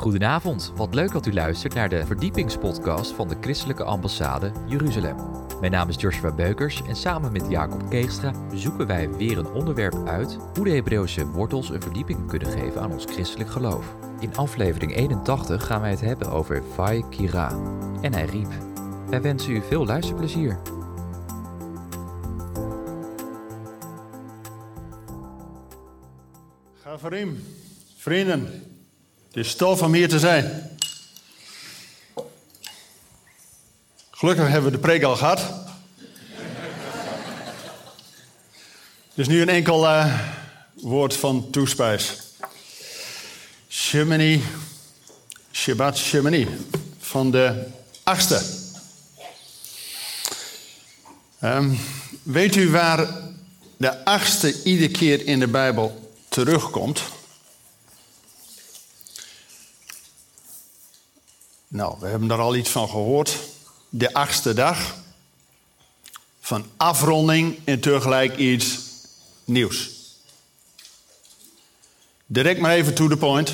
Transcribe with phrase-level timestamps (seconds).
[0.00, 5.16] Goedenavond, wat leuk dat u luistert naar de verdiepingspodcast van de Christelijke Ambassade Jeruzalem.
[5.60, 10.08] Mijn naam is Joshua Beukers en samen met Jacob Keegstra zoeken wij weer een onderwerp
[10.08, 13.94] uit hoe de Hebreeuwse wortels een verdieping kunnen geven aan ons christelijk geloof.
[14.20, 17.48] In aflevering 81 gaan wij het hebben over Vai Kira.
[18.00, 18.52] En hij riep.
[19.08, 20.58] Wij wensen u veel luisterplezier.
[26.74, 27.44] Gavarim,
[27.96, 28.69] vrienden,
[29.30, 30.70] het is tof om hier te zijn.
[34.10, 35.40] Gelukkig hebben we de preek al gehad.
[39.14, 40.20] Dus nu een enkel eh,
[40.74, 42.16] woord van toespijs.
[43.68, 44.42] Shemini,
[45.52, 46.48] Shabbat Shemini,
[46.98, 47.66] van de
[48.02, 48.42] achtste.
[51.38, 51.74] Ehm,
[52.22, 53.08] weet u waar
[53.76, 57.02] de achtste iedere keer in de Bijbel terugkomt?
[61.72, 63.38] Nou, we hebben daar al iets van gehoord.
[63.88, 64.96] De achtste dag.
[66.40, 68.78] Van afronding en tegelijk iets
[69.44, 69.90] nieuws.
[72.26, 73.52] Direct maar even to the point.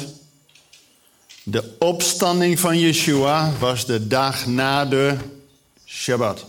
[1.43, 5.17] De opstanding van Yeshua was de dag na de
[5.85, 6.47] Shabbat.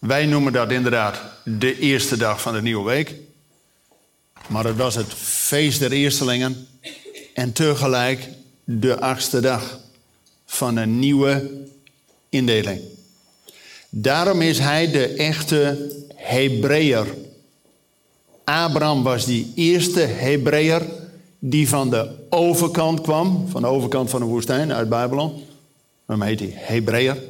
[0.00, 3.14] Wij noemen dat inderdaad de eerste dag van de nieuwe week.
[4.46, 6.68] Maar het was het feest der eerstelingen
[7.34, 8.28] en tegelijk
[8.64, 9.86] de achtste dag
[10.50, 11.50] van een nieuwe
[12.28, 12.80] indeling.
[13.88, 17.06] Daarom is hij de echte Hebreeër.
[18.44, 20.82] Abraham was die eerste Hebreeër
[21.38, 25.44] die van de overkant kwam, van de overkant van de woestijn uit Babylon.
[26.06, 27.22] Daarom heet hij Hebreeër.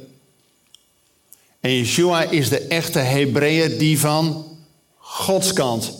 [1.59, 4.45] En Yeshua is de echte Hebreeër die van
[4.97, 5.93] Gods kant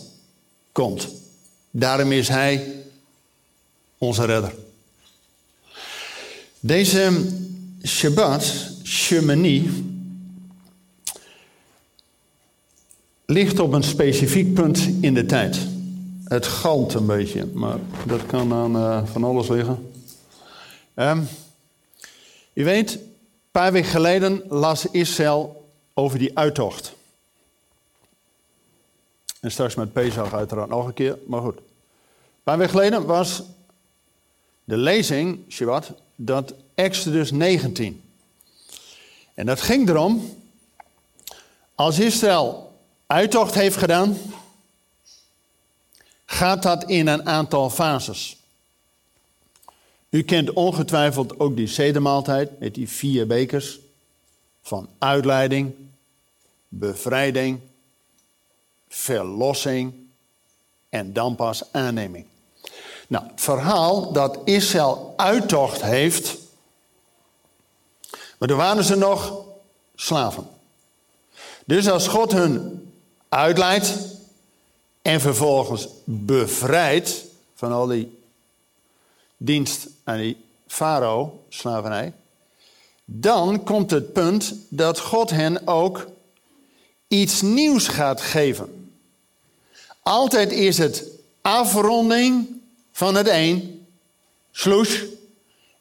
[0.72, 1.08] komt.
[1.70, 2.74] Daarom is hij
[3.98, 4.54] onze redder.
[6.62, 7.26] Deze
[7.84, 9.84] Shabbat, Shemini,
[13.26, 15.58] ligt op een specifiek punt in de tijd.
[16.24, 19.92] Het galmt een beetje, maar dat kan aan uh, van alles liggen.
[22.52, 23.14] Je weet, een
[23.50, 26.94] paar weken geleden las Israël over die uittocht.
[29.40, 31.56] En straks met Pesach uiteraard nog een keer, maar goed.
[31.56, 31.62] Een
[32.42, 33.42] paar weken geleden was
[34.64, 35.92] de lezing, Shabbat,
[36.22, 38.02] dat Exodus 19.
[39.34, 40.36] En dat ging erom,
[41.74, 44.16] als Israël uittocht heeft gedaan,
[46.24, 48.36] gaat dat in een aantal fases.
[50.10, 53.78] U kent ongetwijfeld ook die zedemaaltijd met die vier bekers
[54.62, 55.74] van uitleiding,
[56.68, 57.60] bevrijding,
[58.88, 59.94] verlossing
[60.88, 62.26] en dan pas aanneming.
[63.10, 66.36] Nou, het verhaal dat Israël uittocht heeft,
[68.38, 69.44] maar toen waren ze nog
[69.94, 70.48] slaven.
[71.64, 72.88] Dus als God hun
[73.28, 73.94] uitleidt
[75.02, 78.18] en vervolgens bevrijdt van al die
[79.36, 82.12] dienst aan die farao, slavernij,
[83.04, 86.06] dan komt het punt dat God hen ook
[87.08, 88.92] iets nieuws gaat geven.
[90.02, 91.04] Altijd is het
[91.40, 92.58] afronding
[93.00, 93.86] van het een,
[94.52, 95.04] sloes,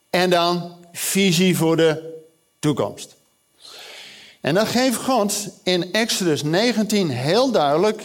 [0.10, 2.22] en dan visie voor de
[2.60, 3.16] toekomst.
[4.42, 8.04] En dan geeft God in Exodus 19 heel duidelijk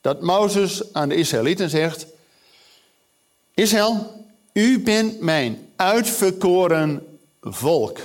[0.00, 2.06] dat Mozes aan de Israëlieten zegt:
[3.54, 7.98] Israël, u bent mijn uitverkoren volk.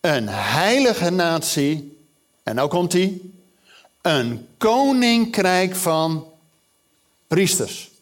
[0.00, 1.98] Een heilige natie.
[2.42, 3.20] En nou komt hij.
[4.02, 6.26] Een koninkrijk van
[7.26, 7.92] priesters.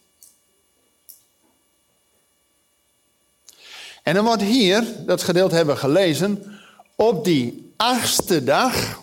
[4.02, 6.60] En dan wordt hier, dat gedeelte hebben we gelezen,
[6.96, 9.00] op die achtste dag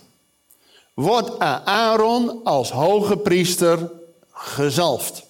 [0.93, 3.91] wordt Aaron als hoge priester
[4.31, 5.23] gezalfd.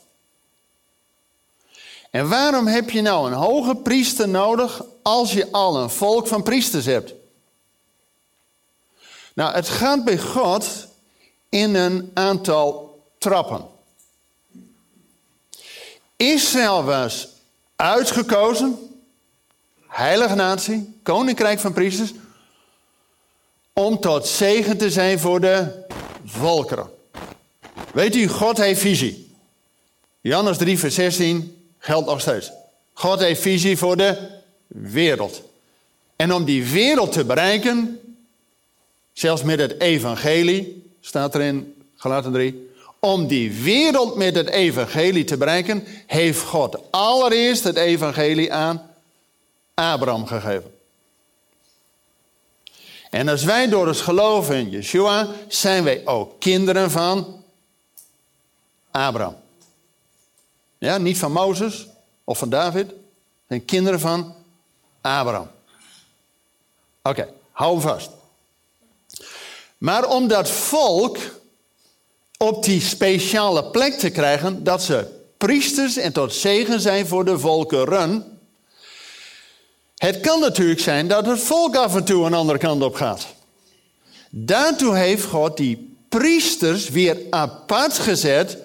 [2.09, 6.43] En waarom heb je nou een hoge priester nodig als je al een volk van
[6.43, 7.13] priesters hebt?
[9.33, 10.87] Nou, het gaat bij God
[11.49, 13.65] in een aantal trappen.
[16.15, 17.27] Israël was
[17.75, 18.88] uitgekozen
[19.89, 22.13] heilige natie, koninkrijk van priesters,
[23.73, 25.85] om tot zegen te zijn voor de
[26.25, 26.89] volkeren.
[27.93, 29.35] Weet u, God heeft visie.
[30.21, 32.51] Johannes 3, vers 16 geldt nog steeds.
[32.93, 34.17] God heeft visie voor de
[34.67, 35.41] wereld.
[36.15, 37.99] En om die wereld te bereiken,
[39.13, 42.69] zelfs met het evangelie, staat er in Galaten 3,
[42.99, 48.88] om die wereld met het evangelie te bereiken, heeft God allereerst het evangelie aan
[49.79, 50.73] Abraham gegeven.
[53.09, 57.43] En als wij door het geloof in Yeshua zijn wij ook kinderen van
[58.91, 59.35] Abraham.
[60.77, 61.87] Ja, niet van Mozes
[62.23, 62.91] of van David.
[63.47, 64.35] Zijn kinderen van
[65.01, 65.47] Abraham.
[67.03, 68.09] Oké, hou hem vast.
[69.77, 71.17] Maar om dat volk
[72.37, 77.39] op die speciale plek te krijgen dat ze priesters en tot zegen zijn voor de
[77.39, 78.38] volkeren.
[79.99, 83.27] Het kan natuurlijk zijn dat het volk af en toe een andere kant op gaat.
[84.29, 88.57] Daartoe heeft God die priesters weer apart gezet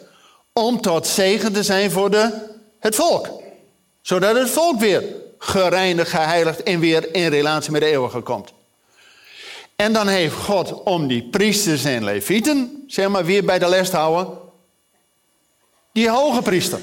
[0.53, 2.31] om tot zegen te zijn voor de,
[2.79, 3.29] het volk.
[4.03, 5.05] Zodat het volk weer
[5.39, 8.53] gereinigd, geheiligd en weer in relatie met de eeuwige komt.
[9.77, 13.91] En dan heeft God om die priesters en levieten, zeg maar, weer bij de les
[13.91, 14.39] te houden,
[15.93, 16.81] die hoge priester.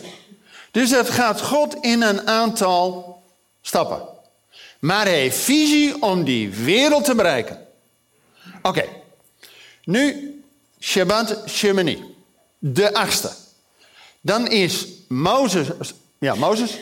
[0.71, 3.15] Dus het gaat God in een aantal
[3.62, 4.19] stappen.
[4.81, 7.67] Maar hij heeft visie om die wereld te bereiken.
[8.61, 8.85] Oké,
[9.83, 10.33] nu
[10.79, 12.15] Shabbat Shemini,
[12.57, 13.31] de achtste.
[14.21, 15.67] Dan is Mozes,
[16.17, 16.79] ja, Mozes,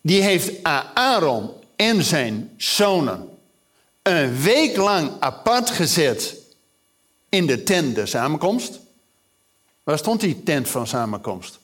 [0.00, 0.62] die heeft
[0.94, 3.38] Aaron en zijn zonen
[4.02, 6.36] een week lang apart gezet
[7.28, 8.80] in de tent de samenkomst.
[9.82, 11.58] Waar stond die tent van samenkomst?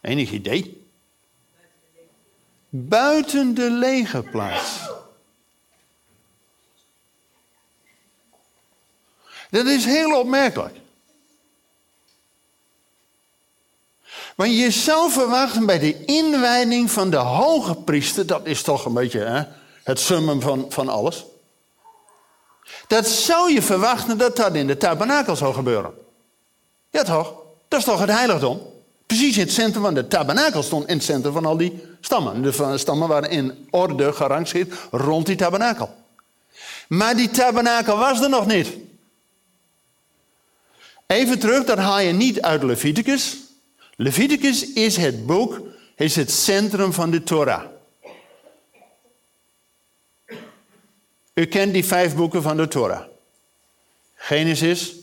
[0.00, 0.77] Enig idee?
[2.68, 4.80] Buiten de legerplaats.
[9.50, 10.76] Dat is heel opmerkelijk.
[14.36, 18.94] Want je zou verwachten bij de inwijding van de hoge priester, dat is toch een
[18.94, 19.42] beetje hè,
[19.84, 21.24] het summum van, van alles.
[22.86, 25.94] Dat zou je verwachten dat dat in de tabernakel zou gebeuren.
[26.90, 27.34] Ja toch?
[27.68, 28.60] Dat is toch het heiligdom?
[29.06, 32.42] Precies in het centrum van de tabernakel stond in het centrum van al die stammen.
[32.42, 35.94] De stammen waren in orde gerangeerd rond die tabernakel.
[36.88, 38.76] Maar die tabernakel was er nog niet.
[41.06, 43.36] Even terug, dat haal je niet uit Leviticus.
[43.96, 45.60] Leviticus is het boek,
[45.96, 47.64] is het centrum van de Torah.
[51.34, 53.02] U kent die vijf boeken van de Torah.
[54.14, 54.94] Genesis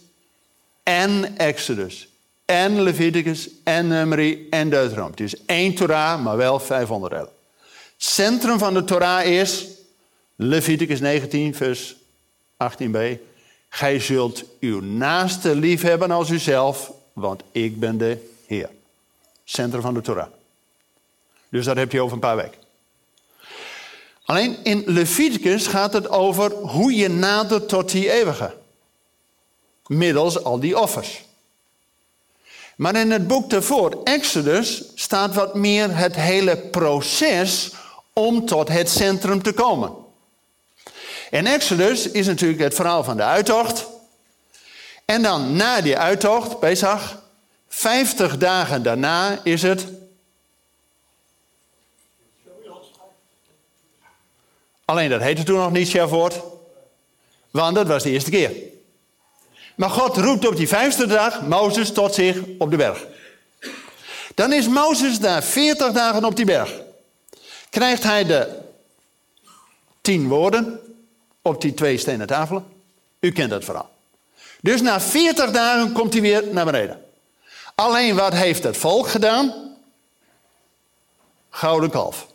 [0.83, 2.07] en Exodus
[2.45, 5.11] en Leviticus en Numeri en Deuteronomium.
[5.11, 7.29] Het is één Torah, maar wel vijf onderdelen.
[7.97, 9.67] Centrum van de Torah is
[10.35, 11.95] Leviticus 19, vers
[12.63, 12.97] 18b.
[13.69, 18.69] Gij zult uw naaste lief hebben als uzelf, want ik ben de Heer.
[19.43, 20.27] Centrum van de Torah.
[21.49, 22.63] Dus dat heb je over een paar weken.
[24.25, 28.53] Alleen in Leviticus gaat het over hoe je nadert tot die eeuwige.
[29.87, 31.23] Middels al die offers.
[32.75, 37.71] Maar in het boek daarvoor, Exodus, staat wat meer het hele proces
[38.13, 39.93] om tot het centrum te komen.
[41.29, 43.85] En Exodus is natuurlijk het verhaal van de uittocht.
[45.05, 47.23] En dan na die uittocht, Pesach,
[47.67, 49.85] 50 dagen daarna is het.
[54.85, 56.41] Alleen dat heette toen nog niet Shavuot,
[57.51, 58.51] want dat was de eerste keer.
[59.75, 63.05] Maar God roept op die vijfde dag Mozes tot zich op de berg.
[64.35, 66.71] Dan is Mozes daar 40 dagen op die berg.
[67.69, 68.59] Krijgt hij de
[70.01, 70.79] tien woorden
[71.41, 72.65] op die twee stenen tafelen.
[73.19, 73.89] U kent dat verhaal.
[74.61, 77.05] Dus na 40 dagen komt hij weer naar beneden.
[77.75, 79.75] Alleen wat heeft het volk gedaan?
[81.49, 82.27] Gouden kalf.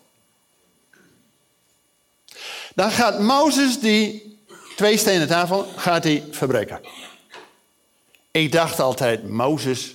[2.75, 4.39] Dan gaat Mozes die
[4.77, 6.81] twee stenen tafel gaat hij verbreken.
[8.31, 9.95] Ik dacht altijd, Mozes,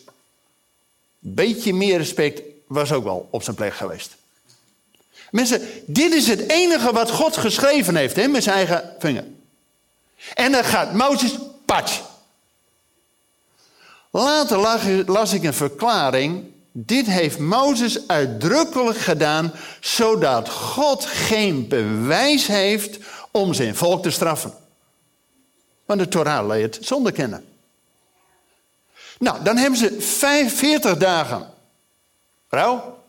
[1.19, 4.15] beetje meer respect was ook wel op zijn plek geweest.
[5.31, 9.25] Mensen, dit is het enige wat God geschreven heeft hè, met zijn eigen vinger.
[10.33, 12.01] En dan gaat Mozes, patch.
[14.11, 14.57] Later
[15.05, 16.45] las ik een verklaring.
[16.71, 22.97] Dit heeft Mozes uitdrukkelijk gedaan, zodat God geen bewijs heeft
[23.31, 24.53] om zijn volk te straffen.
[25.85, 27.54] Want de Torah leert zonder kennen.
[29.19, 31.53] Nou, dan hebben ze 45 dagen
[32.49, 33.03] rouw.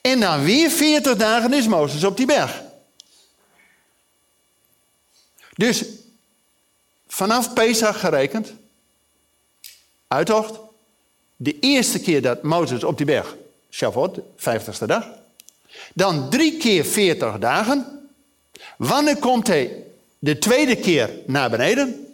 [0.00, 2.62] En dan weer 40 dagen is Mozes op die berg.
[5.54, 5.84] Dus
[7.06, 8.52] vanaf Pesach gerekend,
[10.08, 10.58] uittocht,
[11.36, 13.36] de eerste keer dat Mozes op die berg,
[13.70, 15.08] Shavuot, 50ste dag,
[15.94, 18.08] dan drie keer 40 dagen.
[18.76, 19.84] Wanneer komt hij
[20.18, 22.11] de tweede keer naar beneden?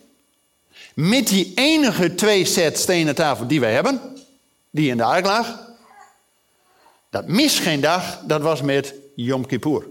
[0.99, 4.17] Met die enige twee set stenen tafel die wij hebben,
[4.71, 5.59] die in de ark lag.
[7.11, 9.87] Dat mis geen dag, dat was met Yom Kippur.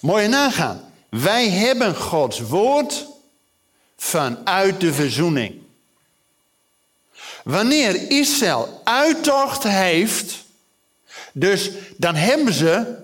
[0.00, 0.92] Mooi nagaan.
[1.08, 3.06] Wij hebben Gods woord
[3.96, 5.62] vanuit de verzoening.
[7.44, 10.44] Wanneer Israël uittocht heeft,
[11.32, 12.96] dus dan hebben ze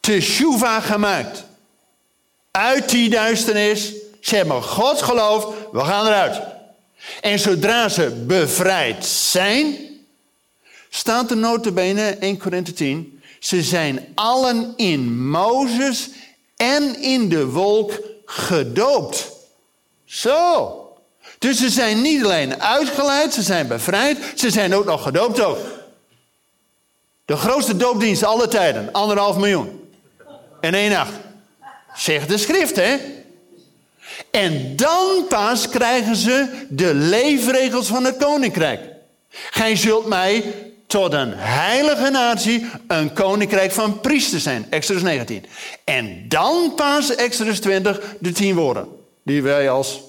[0.00, 1.44] teshuva gemaakt.
[2.50, 6.40] Uit die duisternis, ze hebben God geloofd, we gaan eruit.
[7.20, 9.76] En zodra ze bevrijd zijn,
[10.90, 16.08] staat de notabene 1 Korinthe 10, ze zijn allen in Mozes
[16.56, 19.30] en in de wolk gedoopt.
[20.04, 20.78] Zo.
[21.38, 25.58] Dus ze zijn niet alleen uitgeleid, ze zijn bevrijd, ze zijn ook nog gedoopt ook.
[27.24, 29.90] De grootste doopdienst alle tijden, anderhalf miljoen.
[30.60, 31.12] In één nacht.
[31.94, 33.22] Zegt de schrift, hè?
[34.30, 38.80] En dan pas krijgen ze de leefregels van het koninkrijk.
[39.30, 40.44] Gij zult mij
[40.86, 44.66] tot een heilige natie, een koninkrijk van priesters zijn.
[44.70, 45.44] Exodus 19.
[45.84, 48.88] En dan pas Exodus 20, de tien woorden.
[49.22, 50.00] Die wij als,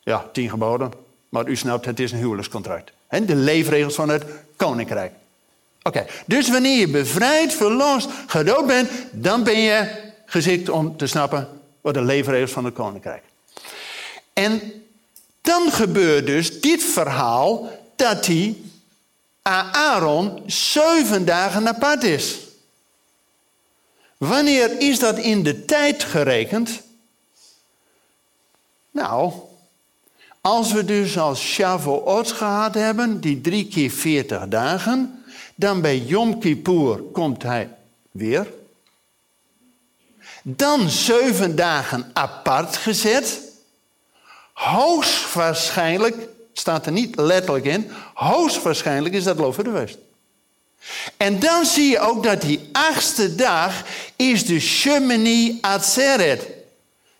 [0.00, 0.92] ja, tien geboden.
[1.28, 2.92] Maar u snapt, het is een huwelijkscontract.
[3.08, 4.24] De leefregels van het
[4.56, 5.12] koninkrijk.
[5.82, 9.90] Oké, dus wanneer je bevrijd, verlost, gedood bent, dan ben je
[10.26, 11.48] geschikt om te snappen
[11.92, 13.22] de leefregels van het koninkrijk.
[14.32, 14.84] En
[15.40, 18.56] dan gebeurt dus dit verhaal dat hij
[19.42, 22.38] Aaron zeven dagen apart is.
[24.16, 26.82] Wanneer is dat in de tijd gerekend?
[28.90, 29.32] Nou,
[30.40, 35.24] als we dus als Shavuot gehad hebben, die drie keer veertig dagen,
[35.54, 37.70] dan bij Yom Kippur komt hij
[38.10, 38.52] weer.
[40.46, 43.40] Dan zeven dagen apart gezet.
[44.52, 47.90] Hoogstwaarschijnlijk staat er niet letterlijk in.
[48.14, 49.98] Hoogstwaarschijnlijk is dat loofhuttenfeest.
[51.16, 53.82] En dan zie je ook dat die achtste dag
[54.16, 56.46] is de Shemini Atzeret.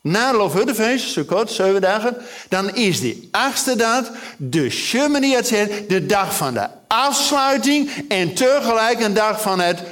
[0.00, 2.16] Na loofhuttenfeest, Sukkot, zeven dagen,
[2.48, 9.00] dan is die achtste dag de Shemini Atzeret, de dag van de afsluiting en tegelijk
[9.00, 9.82] een dag van het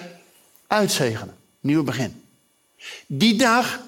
[0.67, 2.22] uitzegenen, nieuw begin.
[3.14, 3.81] Die dag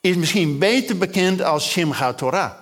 [0.00, 2.52] is misschien beter bekend als Shimcha Torah.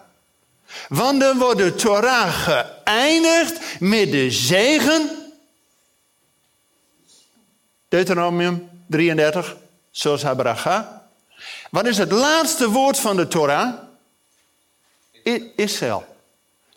[0.88, 5.10] Want dan wordt de Torah geëindigd met de zegen.
[7.88, 9.56] Deuteronomium 33,
[9.90, 11.08] zoals Habracha.
[11.70, 13.74] Wat is het laatste woord van de Torah?
[15.56, 16.16] Israël.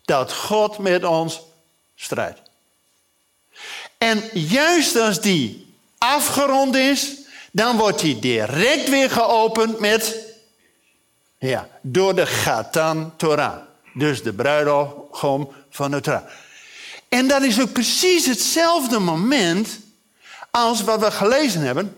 [0.05, 1.41] Dat God met ons
[1.95, 2.39] strijdt.
[3.97, 7.18] En juist als die afgerond is,
[7.51, 10.15] dan wordt die direct weer geopend met,
[11.37, 13.57] ja, door de Gatan Torah.
[13.93, 16.23] Dus de bruidegom van het Torah.
[17.09, 19.79] En dat is ook precies hetzelfde moment
[20.51, 21.95] als wat we gelezen hebben.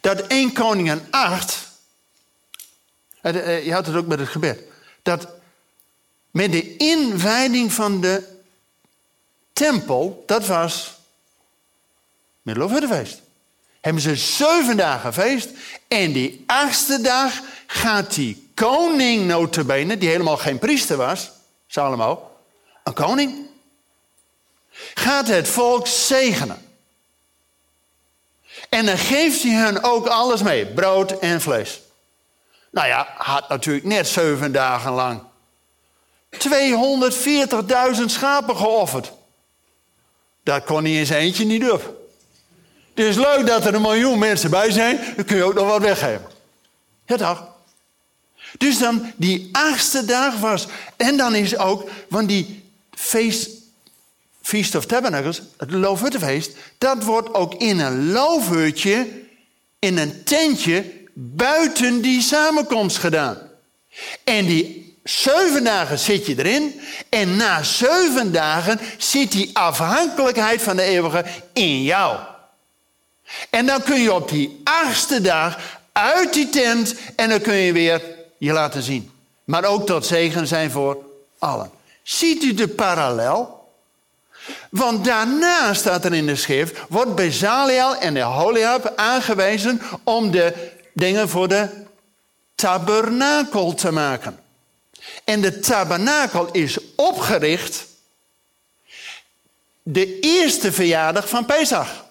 [0.00, 1.68] Dat 1 Koningen 8,
[3.22, 4.60] je had het ook met het gebed,
[5.02, 5.28] dat
[6.30, 8.34] met de inwijding van de
[9.52, 10.94] tempel, dat was
[12.88, 13.20] feest.
[13.86, 15.48] Hebben ze zeven dagen feest
[15.88, 17.32] en die achtste dag
[17.66, 21.30] gaat die koning notabene, die helemaal geen priester was,
[21.66, 22.30] Salomo,
[22.84, 23.46] een koning,
[24.94, 26.68] gaat het volk zegenen.
[28.68, 31.80] En dan geeft hij hen ook alles mee, brood en vlees.
[32.70, 35.20] Nou ja, had natuurlijk net zeven dagen lang
[37.98, 39.12] 240.000 schapen geofferd.
[40.42, 42.04] Dat kon hij in zijn eentje niet op.
[42.96, 45.66] Het is leuk dat er een miljoen mensen bij zijn, dan kun je ook nog
[45.66, 46.26] wat weggeven.
[47.06, 47.46] Ja, toch?
[48.58, 50.66] Dus dan die achtste dag was.
[50.96, 53.50] En dan is ook, want die feest,
[54.42, 59.08] Feast of Tabernacles, het loofhuttenfeest, dat wordt ook in een loofhutje,
[59.78, 63.38] in een tentje, buiten die samenkomst gedaan.
[64.24, 66.80] En die zeven dagen zit je erin.
[67.08, 72.18] En na zeven dagen zit die afhankelijkheid van de eeuwige in jou.
[73.50, 75.58] En dan kun je op die achtste dag
[75.92, 78.02] uit die tent en dan kun je weer
[78.38, 79.10] je laten zien.
[79.44, 81.04] Maar ook tot zegen zijn voor
[81.38, 81.70] allen.
[82.02, 83.68] Ziet u de parallel?
[84.70, 90.72] Want daarna staat er in de schrift, wordt Bezaliel en de Holiab aangewezen om de
[90.92, 91.68] dingen voor de
[92.54, 94.38] tabernakel te maken.
[95.24, 97.86] En de tabernakel is opgericht
[99.82, 102.05] de eerste verjaardag van Pesach.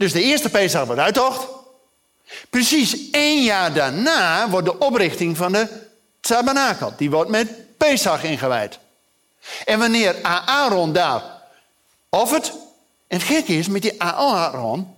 [0.00, 1.46] Dus de eerste Pesach wordt uittocht.
[2.50, 5.68] Precies één jaar daarna wordt de oprichting van de
[6.20, 6.92] tabernakel.
[6.96, 8.78] Die wordt met Pesach ingewijd.
[9.64, 11.22] En wanneer Aaron daar
[12.08, 12.52] offert,
[13.06, 14.96] En gekke is, met die Aaron,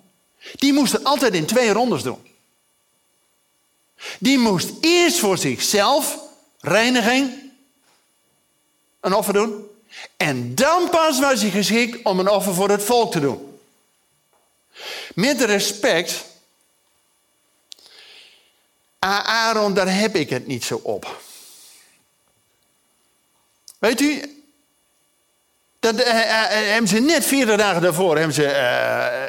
[0.54, 2.26] die moest het altijd in twee rondes doen.
[4.18, 6.18] Die moest eerst voor zichzelf
[6.60, 7.32] reiniging,
[9.00, 9.66] een offer doen.
[10.16, 13.51] En dan pas was hij geschikt om een offer voor het volk te doen.
[15.14, 16.24] Met respect,
[18.98, 21.20] Aaron, daar heb ik het niet zo op.
[23.78, 24.42] Weet u,
[25.80, 26.06] dat uh,
[26.48, 28.42] hebben ze net vier dagen daarvoor hebben ze,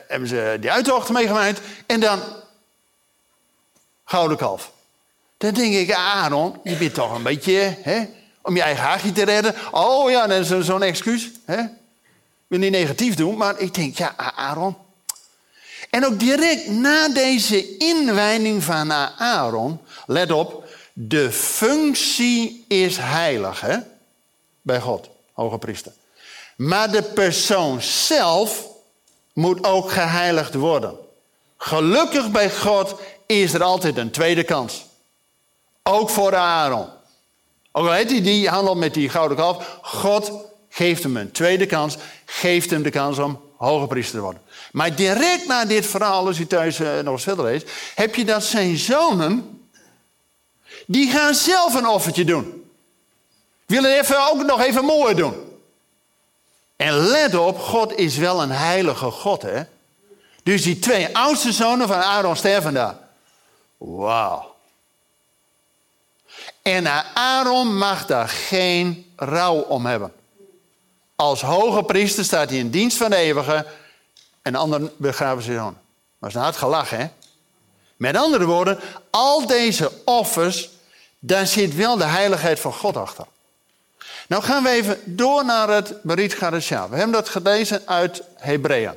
[0.08, 1.60] hebben ze die uittocht meegemaakt.
[1.86, 2.22] En dan
[4.06, 4.72] gouden kalf.
[5.38, 8.06] Dan denk ik, Aaron, je bent toch een beetje hè,
[8.42, 9.56] om je eigen haagje te redden.
[9.72, 11.26] Oh ja, dat is zo'n excuus.
[11.48, 11.70] Ik
[12.48, 14.83] wil niet negatief doen, maar ik denk, ja, Aaron.
[15.94, 23.78] En ook direct na deze inwijding van Aaron, let op, de functie is heilig hè?
[24.62, 25.92] bij God, hoge priester.
[26.56, 28.68] Maar de persoon zelf
[29.34, 30.98] moet ook geheiligd worden.
[31.58, 32.96] Gelukkig bij God
[33.26, 34.86] is er altijd een tweede kans.
[35.84, 36.88] Ook voor Aaron.
[37.72, 39.80] Ook al heeft hij die handel met die gouden kalf.
[39.82, 40.32] God
[40.70, 41.98] geeft hem een tweede kans.
[42.26, 44.43] Geeft hem de kans om hoge priester te worden.
[44.74, 47.72] Maar direct na dit verhaal, als u thuis uh, nog eens verder leest.
[47.96, 49.68] Heb je dat zijn zonen.
[50.86, 52.72] Die gaan zelf een offertje doen.
[53.66, 55.34] Willen even, ook nog even mooi doen.
[56.76, 59.64] En let op, God is wel een heilige God, hè?
[60.44, 62.98] Dus die twee oudste zonen van Aaron sterven daar.
[63.78, 64.56] Wauw.
[66.62, 70.14] En Aaron mag daar geen rouw om hebben.
[71.16, 73.66] Als hoge priester staat hij in dienst van de eeuwige
[74.44, 75.78] en anderen begraven zijn zoon.
[76.20, 77.08] Dat is nou het gelach, hè?
[77.96, 80.70] Met andere woorden, al deze offers,
[81.20, 83.26] daar zit wel de heiligheid van God achter.
[84.28, 86.90] Nou gaan we even door naar het Berit Gadesha.
[86.90, 88.94] We hebben dat gelezen uit Hebreeën.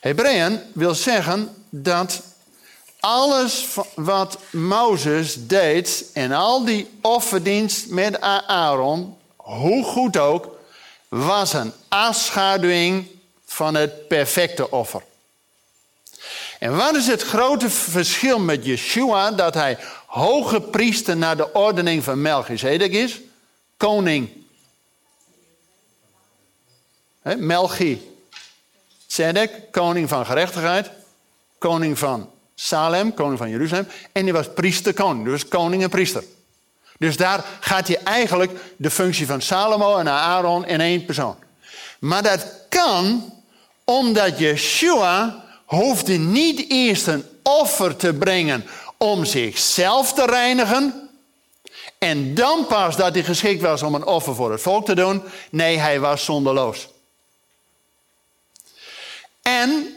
[0.00, 2.20] Hebreeën wil zeggen dat
[3.00, 10.48] alles wat Mozes deed en al die offerdienst met Aaron, hoe goed ook,
[11.08, 13.08] was een afschaduwing
[13.58, 15.02] van het perfecte offer.
[16.58, 22.04] En wat is het grote verschil met Yeshua dat hij hoge priester naar de ordening
[22.04, 23.20] van Melchizedek is?
[23.76, 24.30] Koning.
[27.22, 28.16] Melchi.
[29.06, 30.90] Zedek, koning van gerechtigheid,
[31.58, 33.88] koning van Salem, koning van Jeruzalem.
[34.12, 36.24] En hij was priester-koning, dus koning en priester.
[36.98, 41.36] Dus daar gaat hij eigenlijk de functie van Salomo en Aaron in één persoon.
[41.98, 43.32] Maar dat kan
[43.90, 48.64] omdat Yeshua hoefde niet eerst een offer te brengen
[48.96, 51.10] om zichzelf te reinigen.
[51.98, 55.22] En dan pas dat hij geschikt was om een offer voor het volk te doen.
[55.50, 56.88] Nee, hij was zonderloos.
[59.42, 59.94] En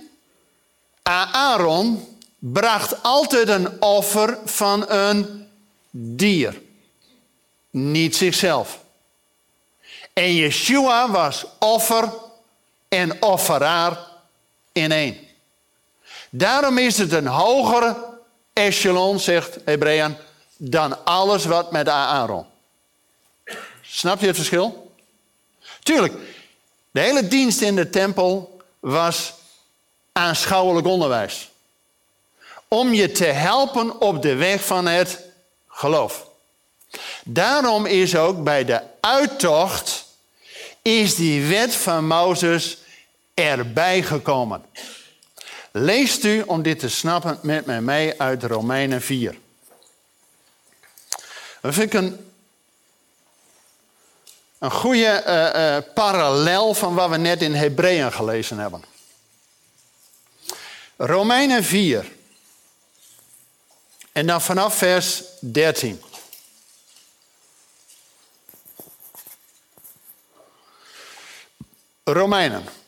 [1.04, 5.48] Aaron bracht altijd een offer van een
[5.90, 6.62] dier.
[7.70, 8.80] Niet zichzelf.
[10.14, 12.30] En Yeshua was offer
[12.94, 13.98] en offeraar
[14.72, 15.18] in één.
[16.30, 17.96] Daarom is het een hogere
[18.54, 20.16] echelon, zegt Hebreeën,
[20.58, 22.46] dan alles wat met Aaron.
[23.82, 24.92] Snap je het verschil?
[25.84, 26.14] Tuurlijk,
[26.92, 29.34] de hele dienst in de tempel was
[30.12, 31.50] aanschouwelijk onderwijs
[32.68, 35.20] om je te helpen op de weg van het
[35.68, 36.28] geloof.
[37.24, 40.06] Daarom is ook bij de uittocht
[40.82, 42.78] is die wet van Mozes
[43.42, 44.66] erbij gekomen.
[45.72, 49.36] Leest u om dit te snappen met mij mee uit Romeinen 4.
[51.62, 52.32] Dat vind ik een,
[54.60, 58.84] een goede uh, uh, parallel van wat we net in Hebreeën gelezen hebben.
[60.98, 62.12] Romeinen 4.
[64.12, 66.02] En dan vanaf vers 13.
[72.04, 72.81] Romeinen.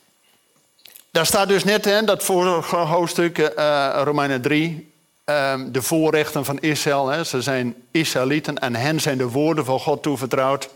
[1.14, 4.92] Daar staat dus net in dat vorige hoofdstuk, uh, Romeinen 3,
[5.26, 7.08] uh, ehm, de voorrechten van Israël.
[7.08, 7.24] Hè.
[7.24, 10.68] Ze zijn Israëlieten en hen zijn de woorden van God toevertrouwd.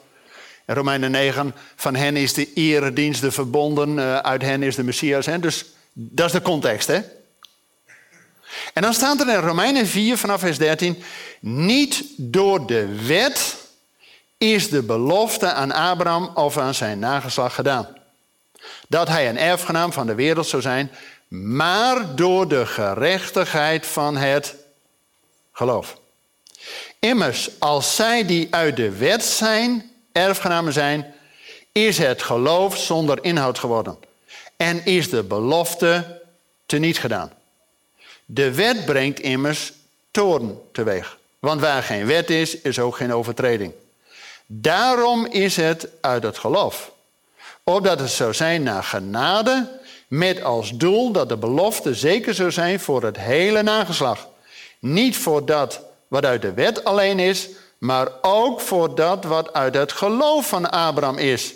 [0.66, 4.82] In Romeinen 9, van hen is de eredienst, de verbonden, uh, uit hen is de
[4.82, 5.26] Messias.
[5.40, 6.86] Dus dat is de context.
[6.86, 7.00] Hè.
[8.74, 11.02] En dan staat er in Romeinen 4 vanaf vers 13,
[11.40, 13.56] niet door de wet
[14.36, 17.97] is de belofte aan Abraham of aan zijn nageslacht gedaan.
[18.88, 20.90] Dat hij een erfgenaam van de wereld zou zijn,
[21.28, 24.54] maar door de gerechtigheid van het
[25.52, 25.96] geloof.
[26.98, 31.14] Immers, als zij die uit de wet zijn, erfgenamen zijn,
[31.72, 33.98] is het geloof zonder inhoud geworden.
[34.56, 36.22] en is de belofte
[36.66, 37.32] teniet gedaan.
[38.24, 39.72] De wet brengt immers
[40.10, 41.18] toorn teweeg.
[41.38, 43.72] Want waar geen wet is, is ook geen overtreding.
[44.46, 46.92] Daarom is het uit het geloof.
[47.68, 49.68] Opdat het zou zijn naar genade,
[50.08, 54.28] met als doel dat de belofte zeker zou zijn voor het hele nageslag.
[54.78, 59.74] Niet voor dat wat uit de wet alleen is, maar ook voor dat wat uit
[59.74, 61.54] het geloof van Abraham is,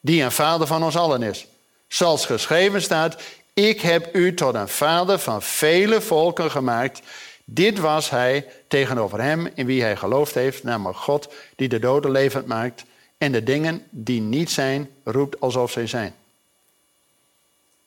[0.00, 1.46] die een vader van ons allen is.
[1.88, 3.16] Zoals geschreven staat,
[3.54, 7.00] ik heb u tot een vader van vele volken gemaakt.
[7.44, 12.10] Dit was hij tegenover hem in wie hij geloofd heeft, namelijk God die de doden
[12.10, 12.84] levend maakt
[13.18, 16.14] en de dingen die niet zijn roept alsof zij zijn.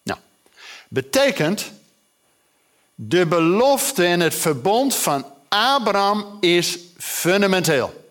[0.04, 0.20] Nou,
[0.88, 1.72] betekent
[2.96, 8.10] de belofte en het verbond van Abraham is fundamenteel.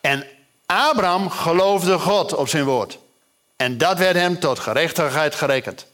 [0.00, 0.26] En
[0.66, 2.98] Abraham geloofde God op zijn woord.
[3.56, 5.86] En dat werd hem tot gerechtigheid gerekend.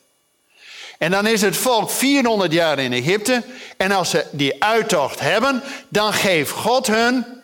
[0.99, 3.43] En dan is het volk 400 jaar in Egypte.
[3.77, 7.40] En als ze die uittocht hebben, dan geeft God hun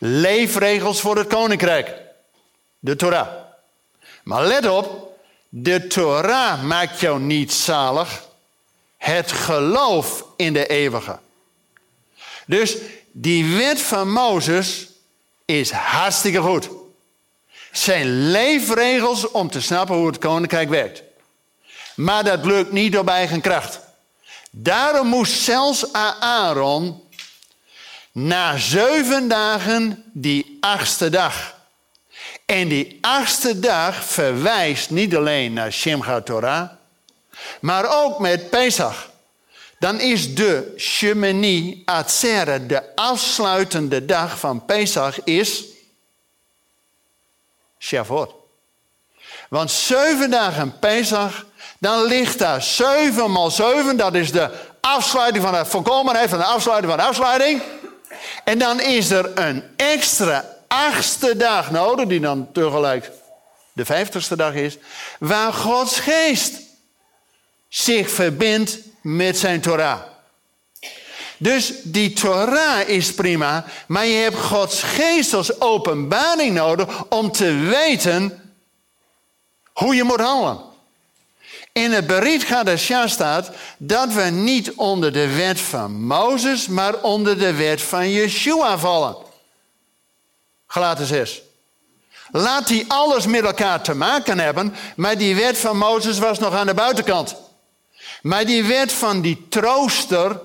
[0.00, 1.94] leefregels voor het koninkrijk.
[2.78, 3.28] De Torah.
[4.22, 8.24] Maar let op, de Torah maakt jou niet zalig.
[8.96, 11.18] Het geloof in de eeuwige.
[12.46, 12.76] Dus
[13.12, 14.88] die wet van Mozes
[15.44, 16.68] is hartstikke goed.
[17.72, 21.02] Zijn leefregels om te snappen hoe het koninkrijk werkt.
[21.94, 23.80] Maar dat lukt niet op eigen kracht.
[24.50, 27.02] Daarom moest zelfs Aaron
[28.12, 31.58] na zeven dagen die achtste dag.
[32.46, 36.70] En die achtste dag verwijst niet alleen naar Shemcha Torah,
[37.60, 39.10] maar ook met Pesach.
[39.78, 45.64] Dan is de Shemini Atzeret, de afsluitende dag van Pesach, is
[47.78, 48.34] Shavuot.
[49.48, 51.44] Want zeven dagen Pesach,
[51.78, 53.96] dan ligt daar zeven maal zeven.
[53.96, 57.62] Dat is de afsluiting van de volkomenheid van de afsluiting van de afsluiting.
[58.44, 63.10] En dan is er een extra achtste dag nodig, die dan tegelijk
[63.72, 64.78] de vijftigste dag is,
[65.18, 66.52] waar Gods geest
[67.68, 70.00] zich verbindt met zijn Torah.
[71.36, 77.54] Dus die Torah is prima, maar je hebt Gods geest als openbaring nodig om te
[77.54, 78.54] weten
[79.72, 80.69] hoe je moet handelen.
[81.72, 87.38] In het Berit Gadasha staat dat we niet onder de wet van Mozes, maar onder
[87.38, 89.16] de wet van Yeshua vallen.
[90.66, 91.42] Gelaten 6.
[92.30, 96.54] Laat die alles met elkaar te maken hebben, maar die wet van Mozes was nog
[96.54, 97.36] aan de buitenkant.
[98.22, 100.40] Maar die wet van die trooster,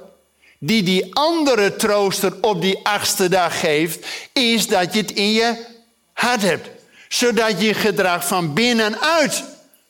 [0.60, 5.66] die die andere trooster op die achtste dag geeft, is dat je het in je
[6.14, 6.70] hart hebt.
[7.10, 9.44] Zodat je gedrag van binnenuit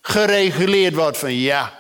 [0.08, 1.74] gereguleerd wordt van ja,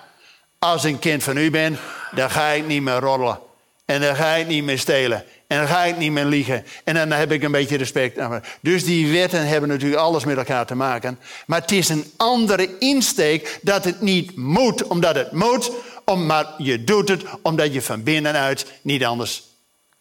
[0.59, 1.77] als ik een kind van u ben,
[2.11, 3.39] dan ga ik niet meer roddelen.
[3.85, 5.23] En dan ga ik niet meer stelen.
[5.47, 6.65] En dan ga ik niet meer liegen.
[6.83, 8.19] En dan heb ik een beetje respect.
[8.61, 11.19] Dus die wetten hebben natuurlijk alles met elkaar te maken.
[11.45, 15.71] Maar het is een andere insteek dat het niet moet omdat het moet.
[16.05, 19.43] Om, maar je doet het omdat je van binnenuit niet anders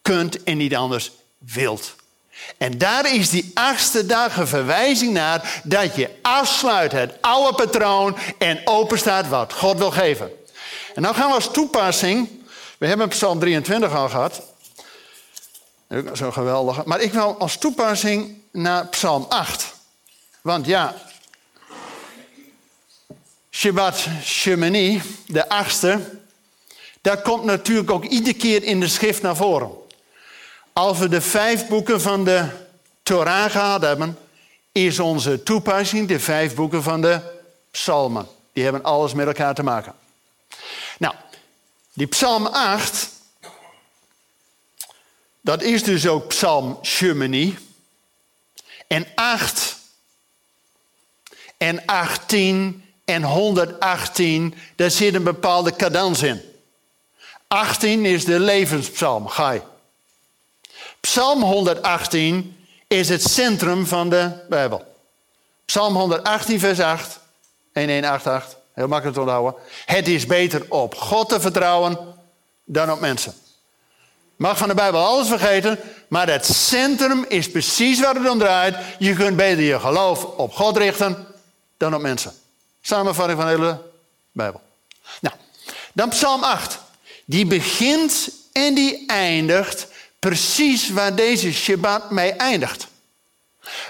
[0.01, 1.95] kunt en niet anders wilt.
[2.57, 8.17] En daar is die achtste dag een verwijzing naar dat je afsluit het oude patroon
[8.37, 10.31] en openstaat wat God wil geven.
[10.95, 12.29] En dan gaan we als toepassing,
[12.77, 14.41] we hebben Psalm 23 al gehad.
[16.13, 16.83] Zo geweldig.
[16.83, 19.73] Maar ik wil als toepassing naar Psalm 8.
[20.41, 20.95] Want ja,
[23.51, 26.19] Shabbat Shemini, de achtste,
[27.01, 29.71] dat komt natuurlijk ook iedere keer in de schrift naar voren.
[30.77, 32.47] Als we de vijf boeken van de
[33.03, 34.17] Torah gehad hebben,
[34.71, 37.21] is onze toepassing de vijf boeken van de
[37.71, 38.27] psalmen.
[38.53, 39.93] Die hebben alles met elkaar te maken.
[40.97, 41.15] Nou,
[41.93, 43.09] die psalm 8,
[45.41, 47.57] dat is dus ook psalm Shemini.
[48.87, 49.77] En 8
[51.57, 56.41] en 18 en 118, daar zit een bepaalde cadans in.
[57.47, 59.61] 18 is de levenspsalm, Gai.
[61.15, 64.95] Psalm 118 is het centrum van de Bijbel.
[65.65, 67.19] Psalm 118, vers 8.
[67.73, 69.55] 1188, heel makkelijk te onthouden.
[69.85, 71.97] Het is beter op God te vertrouwen
[72.63, 73.33] dan op mensen.
[74.35, 78.75] Mag van de Bijbel alles vergeten, maar het centrum is precies waar het om draait.
[78.99, 81.27] Je kunt beter je geloof op God richten
[81.77, 82.33] dan op mensen.
[82.81, 83.81] Samenvatting van de hele
[84.31, 84.61] Bijbel.
[85.21, 85.35] Nou,
[85.93, 86.79] dan Psalm 8.
[87.25, 89.93] Die begint en die eindigt
[90.25, 92.87] precies waar deze Shabbat mee eindigt.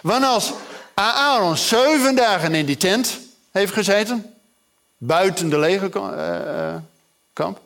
[0.02, 0.52] Want als
[0.94, 3.20] Aaron zeven dagen in die tent
[3.52, 4.34] heeft gezeten.
[4.98, 7.60] Buiten de legerkamp.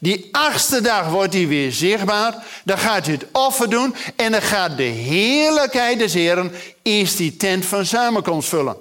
[0.00, 2.44] Die achtste dag wordt hij weer zichtbaar.
[2.64, 3.94] Dan gaat hij het offer doen.
[4.16, 8.76] En dan gaat de heerlijkheid des Heren eerst die tent van samenkomst vullen.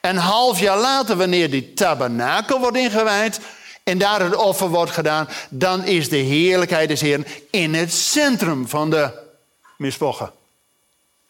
[0.00, 3.40] Een half jaar later, wanneer die tabernakel wordt ingewijd
[3.82, 8.68] en daar het offer wordt gedaan, dan is de heerlijkheid des Heeren in het centrum
[8.68, 9.10] van de
[9.76, 10.32] mispochen.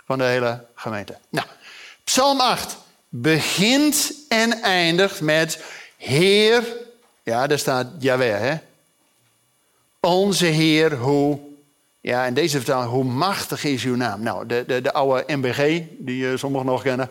[0.06, 1.18] Van de hele gemeente.
[1.28, 1.46] Nou,
[2.04, 2.76] Psalm 8
[3.08, 5.64] begint en eindigt met
[5.96, 6.64] Heer,
[7.22, 8.54] ja, daar staat Jaweh, hè?
[10.00, 11.38] Onze Heer, hoe,
[12.00, 14.22] ja, in deze vertaling, hoe machtig is uw naam?
[14.22, 17.10] Nou, de, de, de oude MBG, die uh, sommigen nog kennen,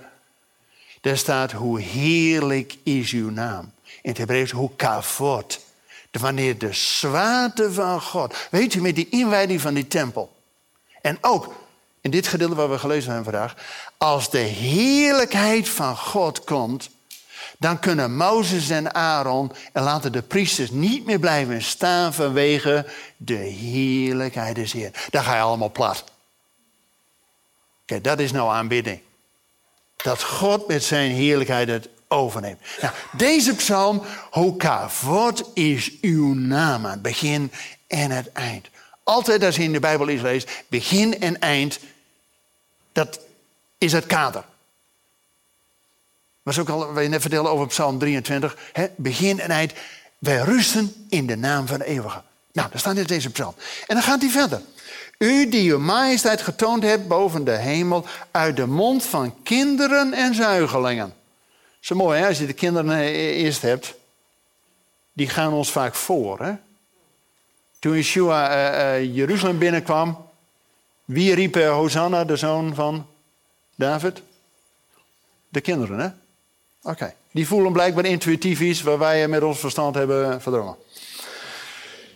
[1.02, 3.72] daar staat, hoe heerlijk is uw naam.
[4.02, 5.60] In het Hebreeuws, hoe kavod.
[6.12, 8.36] Wanneer de zwaarte van God.
[8.52, 10.36] Weet u, met die inwijding van die tempel.
[11.02, 11.54] En ook
[12.02, 13.56] in dit gedeelte waar we gelezen hebben vandaag.
[13.98, 16.90] Als de heerlijkheid van God komt.
[17.58, 22.86] Dan kunnen Mozes en Aaron en laten de priesters niet meer blijven staan vanwege
[23.18, 25.08] de heerlijkheid des Heer.
[25.10, 26.04] Dan ga je allemaal plat.
[27.86, 29.02] Kijk, dat is nou aanbidding.
[29.96, 32.60] Dat God met zijn heerlijkheid het overneemt.
[32.82, 34.02] Nou, deze psalm,
[35.02, 37.52] wat is uw naam het begin
[37.88, 38.70] en het eind?
[39.04, 41.80] Altijd als je in de Bijbel is leest, begin en eind,
[42.92, 43.20] dat
[43.78, 44.44] is het kader.
[46.44, 49.74] Was ook al, wat je net vertelde over Psalm 23, hè, begin en eind.
[50.18, 52.22] Wij rusten in de naam van de eeuwige.
[52.52, 53.56] Nou, daar staat in deze psalm.
[53.88, 54.62] En dan gaat hij verder.
[55.18, 60.36] U die uw majesteit getoond hebt boven de hemel, uit de mond van kinderen en
[60.36, 61.14] zuigelingen.
[61.80, 63.96] Zo mooi hè, als je de kinderen eh, eerst hebt.
[65.14, 66.40] Die gaan ons vaak voor.
[66.40, 66.54] Hè?
[67.80, 70.28] Toen Yeshua uh, Jeruzalem binnenkwam,
[71.06, 73.08] wie riep Hosanna, de zoon van
[73.76, 74.22] David?
[75.50, 76.10] De kinderen, hè?
[76.90, 77.14] Oké.
[77.32, 80.76] Die voelen blijkbaar intuïtief iets waar wij met ons verstand hebben verdrongen.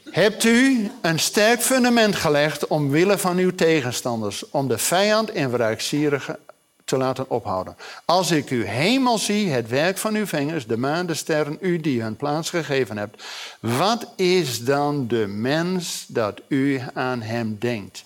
[0.09, 6.39] Hebt u een sterk fundament gelegd omwille van uw tegenstanders, om de vijand en wraakzierige
[6.85, 7.77] te laten ophouden.
[8.05, 11.79] Als ik uw hemel zie, het werk van uw vingers, de maan, de sterren, u
[11.79, 13.23] die hun plaats gegeven hebt,
[13.59, 18.03] wat is dan de mens dat u aan hem denkt?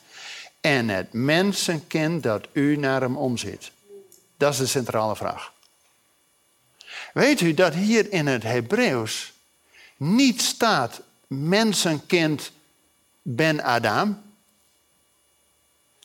[0.61, 3.71] En het mensenkind dat u naar hem omziet?
[4.37, 5.51] Dat is de centrale vraag.
[7.13, 9.33] Weet u dat hier in het Hebreeuws
[9.97, 12.51] niet staat mensenkind
[13.21, 14.21] Ben Adam.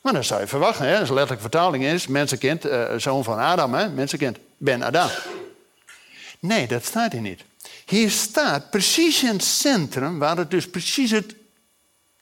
[0.03, 3.75] Maar dan zou je verwachten, hè, als letterlijke vertaling is, mensenkind, uh, zoon van Adam,
[3.75, 5.09] hè, mensenkind, Ben Adam.
[6.39, 7.41] Nee, dat staat hier niet.
[7.87, 11.35] Hier staat precies in het centrum, waar het dus precies het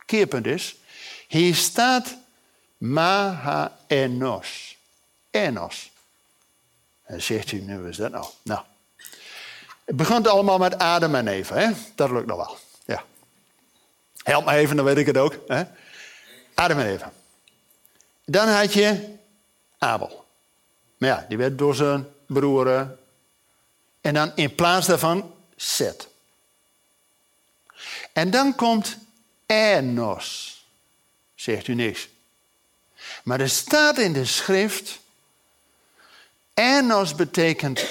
[0.06, 0.76] keerpunt is.
[1.28, 2.16] Hier staat
[2.76, 4.76] Maha Enos.
[5.30, 5.90] Enos.
[7.04, 8.26] En zegt u, nu is dat nou?
[8.42, 8.60] Nou.
[9.84, 11.70] Het begint allemaal met Adam en Eva, hè?
[11.94, 12.58] dat lukt nog wel.
[14.22, 15.38] Help me even, dan weet ik het ook.
[15.46, 15.62] Hè?
[16.54, 17.12] Adam en Eva.
[18.30, 19.16] Dan had je
[19.78, 20.26] Abel.
[20.98, 22.98] Maar ja, die werd door zijn broeren.
[24.00, 26.08] En dan in plaats daarvan Seth.
[28.12, 28.96] En dan komt
[29.46, 30.58] Enos.
[31.34, 32.08] Zegt u niks.
[33.22, 34.98] Maar er staat in de schrift.
[36.54, 37.84] Enos betekent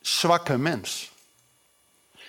[0.00, 1.10] zwakke mens.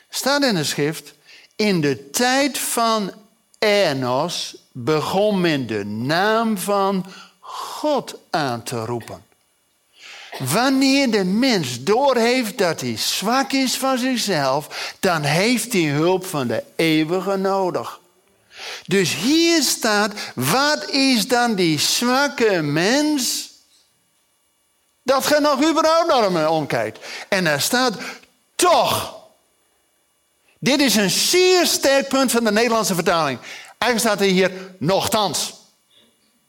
[0.10, 1.14] Staat in de schrift.
[1.56, 3.14] In de tijd van
[3.60, 7.06] Enos begon men de naam van
[7.40, 9.24] God aan te roepen.
[10.40, 16.48] Wanneer de mens doorheeft dat hij zwak is van zichzelf, dan heeft hij hulp van
[16.48, 18.00] de eeuwige nodig.
[18.86, 23.50] Dus hier staat, wat is dan die zwakke mens?
[25.04, 27.00] Dat gaat nog überhaupt naar hem omkijkt.
[27.30, 27.98] En er staat,
[28.56, 29.18] toch
[30.60, 33.40] dit is een zeer sterk punt van de Nederlandse vertaling.
[33.80, 35.54] Eigenlijk staat er hier nogthans.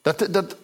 [0.03, 0.57] Dat, dat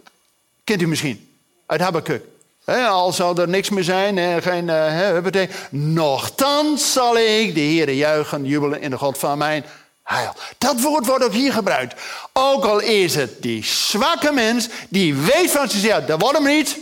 [0.64, 1.28] kent u misschien
[1.66, 2.24] uit Habakkuk.
[2.64, 8.44] al zou er niks meer zijn, he, geen uh, Nochtans zal ik de Heer juichen,
[8.44, 9.64] jubelen in de God van mijn
[10.02, 10.34] heil.
[10.58, 12.00] Dat woord wordt ook hier gebruikt.
[12.32, 16.78] Ook al is het die zwakke mens die weet van zichzelf, dat wordt hem niet.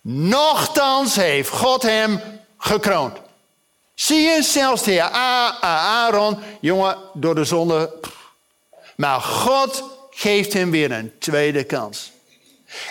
[0.00, 2.20] Nochtans heeft God hem
[2.58, 3.16] gekroond.
[3.94, 5.10] Zie je, zelfs de heer
[5.60, 7.92] Aaron, jongen, door de zonde.
[8.96, 12.12] Maar God geeft hem weer een tweede kans.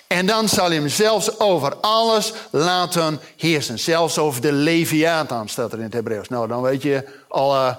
[0.07, 3.79] En dan zal hij hem zelfs over alles laten heersen.
[3.79, 6.29] Zelfs over de Leviathan staat er in het Hebreeuws.
[6.29, 7.77] Nou, dan weet je alle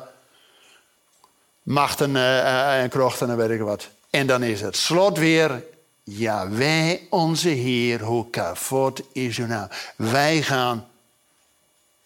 [1.63, 3.89] machten eh, eh, en krochten en weet ik wat.
[4.11, 5.65] En dan is het slot weer.
[6.05, 9.69] Ja, wij, onze Heer, hoe kavot is uw naam.
[9.97, 10.87] Wij gaan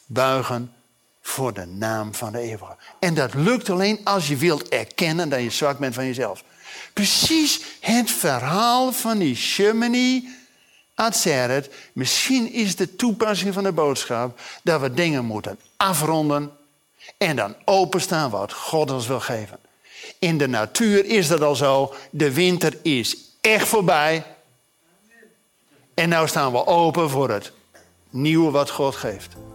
[0.06, 0.74] buigen
[1.20, 2.76] voor de naam van de eeuwige.
[2.98, 6.44] En dat lukt alleen als je wilt erkennen dat je zwak bent van jezelf.
[6.92, 10.28] Precies het verhaal van die Shemini
[10.94, 16.52] uit Misschien is de toepassing van de boodschap dat we dingen moeten afronden
[17.18, 19.59] en dan openstaan wat God ons wil geven.
[20.18, 21.94] In de natuur is dat al zo.
[22.11, 24.24] De winter is echt voorbij.
[25.94, 27.52] En nu staan we open voor het
[28.11, 29.49] nieuwe wat God geeft.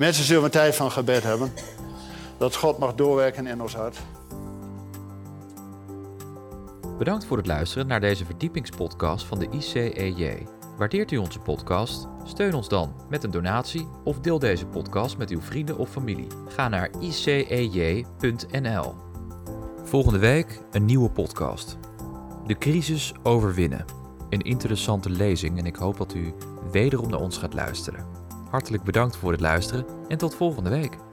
[0.00, 1.52] Mensen zullen een tijd van gebed hebben.
[2.38, 3.98] Dat God mag doorwerken in ons hart.
[6.98, 10.46] Bedankt voor het luisteren naar deze verdiepingspodcast van de ICEJ.
[10.78, 12.08] Waardeert u onze podcast?
[12.24, 16.26] Steun ons dan met een donatie of deel deze podcast met uw vrienden of familie.
[16.48, 18.94] Ga naar icej.nl.
[19.84, 21.78] Volgende week een nieuwe podcast.
[22.46, 23.84] De crisis overwinnen.
[24.30, 26.34] Een interessante lezing en ik hoop dat u
[26.70, 28.09] wederom naar ons gaat luisteren.
[28.50, 31.09] Hartelijk bedankt voor het luisteren en tot volgende week.